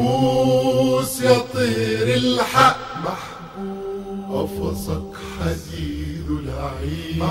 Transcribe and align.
محبوس 0.00 1.20
يا 1.20 1.38
طير 1.54 2.14
الحق 2.14 2.78
محبوس. 3.04 3.30
قفصك 4.30 5.12
حديد 5.40 6.28
العين 6.30 7.22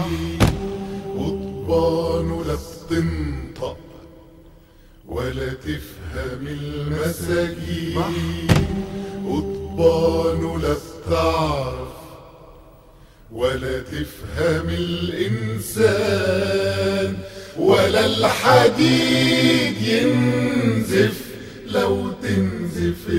وضبانه 1.16 2.44
لا 2.48 2.56
بتنطق 2.56 3.78
ولا 5.08 5.50
تفهم 5.54 6.48
المساجين. 6.48 8.04
قضبانه 9.26 10.60
لا 10.60 10.74
بتعرف 10.74 11.90
ولا 13.32 13.80
تفهم 13.80 14.70
الإنسان. 14.70 16.00
ولا 17.60 18.06
الحديد 18.06 19.82
ينزف 19.82 21.29
لو 21.72 22.12
تنزف 22.24 23.10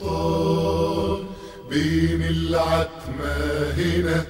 الأوطان 0.00 1.24
بين 1.70 2.22
العتمة 2.22 3.36
هنا 3.78 4.24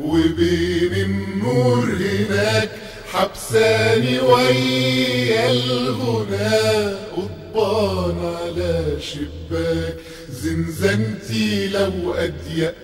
وبين 0.00 0.94
النور 0.94 1.84
هناك 1.84 2.70
حبساني 3.12 4.20
ويا 4.20 5.50
الغنى 5.50 6.94
قضبان 7.16 8.34
على 8.36 8.84
شباك 9.00 9.96
زنزانتي 10.30 11.68
لو 11.68 12.14
أضيق 12.14 12.74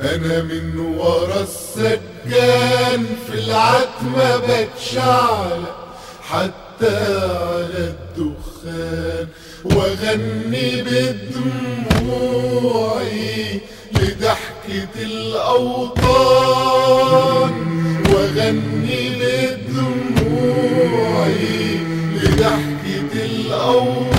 أنا 0.00 0.42
من 0.42 0.78
ورا 0.78 1.40
السجان 1.42 3.06
في 3.26 3.34
العتمة 3.34 4.36
بتشعلق 4.36 5.76
حتى 6.74 6.96
على 6.96 7.94
الدخان 7.94 9.26
واغني 9.64 10.82
بدموعي 12.02 12.30
لضحكة 13.92 14.94
الأوطان. 15.02 16.34
واغني 18.12 19.02
بدموعي 19.20 20.48
لضحكة 22.14 23.12
الأوطان. 23.24 24.13